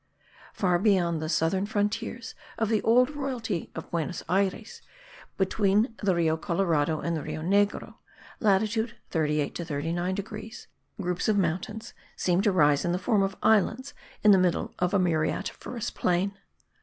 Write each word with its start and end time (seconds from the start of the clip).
Far 0.51 0.79
beyond 0.79 1.21
the 1.21 1.29
southern 1.29 1.67
frontiers 1.67 2.33
of 2.57 2.69
the 2.69 2.81
old 2.81 3.09
viceroyalty 3.09 3.69
of 3.75 3.91
Buenos 3.91 4.23
Ayres, 4.27 4.81
between 5.37 5.93
the 6.01 6.15
Rio 6.15 6.37
Colorado 6.37 6.99
and 7.01 7.15
the 7.15 7.21
Rio 7.21 7.43
Negro 7.43 7.97
(latitude 8.39 8.95
38 9.11 9.53
to 9.53 9.63
39 9.63 10.15
degrees) 10.15 10.67
groups 10.99 11.27
of 11.27 11.37
mountains 11.37 11.93
seem 12.15 12.41
to 12.41 12.51
rise 12.51 12.83
in 12.83 12.93
the 12.93 12.97
form 12.97 13.21
of 13.21 13.37
islands 13.43 13.93
in 14.23 14.31
the 14.31 14.39
middle 14.39 14.73
of 14.79 14.95
a 14.95 14.97
muriatiferous 14.97 15.93
plain. 15.93 16.35